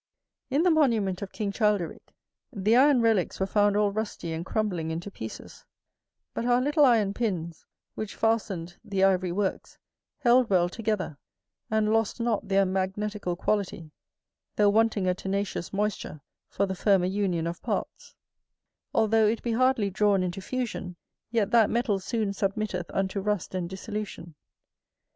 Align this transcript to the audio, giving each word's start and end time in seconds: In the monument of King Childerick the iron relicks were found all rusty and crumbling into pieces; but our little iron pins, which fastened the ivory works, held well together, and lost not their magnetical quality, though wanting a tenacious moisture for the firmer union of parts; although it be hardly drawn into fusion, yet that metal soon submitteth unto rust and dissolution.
In 0.49 0.63
the 0.63 0.71
monument 0.71 1.21
of 1.21 1.31
King 1.31 1.51
Childerick 1.51 2.15
the 2.51 2.75
iron 2.75 3.01
relicks 3.01 3.39
were 3.39 3.45
found 3.45 3.77
all 3.77 3.91
rusty 3.91 4.33
and 4.33 4.43
crumbling 4.43 4.89
into 4.89 5.11
pieces; 5.11 5.63
but 6.33 6.43
our 6.43 6.59
little 6.59 6.85
iron 6.85 7.13
pins, 7.13 7.67
which 7.93 8.15
fastened 8.15 8.77
the 8.83 9.03
ivory 9.03 9.31
works, 9.31 9.77
held 10.17 10.49
well 10.49 10.69
together, 10.69 11.19
and 11.69 11.93
lost 11.93 12.19
not 12.19 12.47
their 12.47 12.65
magnetical 12.65 13.35
quality, 13.35 13.91
though 14.55 14.71
wanting 14.71 15.05
a 15.05 15.13
tenacious 15.13 15.71
moisture 15.71 16.19
for 16.49 16.65
the 16.65 16.73
firmer 16.73 17.05
union 17.05 17.45
of 17.45 17.61
parts; 17.61 18.15
although 18.95 19.27
it 19.27 19.43
be 19.43 19.51
hardly 19.51 19.91
drawn 19.91 20.23
into 20.23 20.41
fusion, 20.41 20.95
yet 21.29 21.51
that 21.51 21.69
metal 21.69 21.99
soon 21.99 22.31
submitteth 22.31 22.89
unto 22.91 23.19
rust 23.21 23.53
and 23.53 23.69
dissolution. 23.69 24.33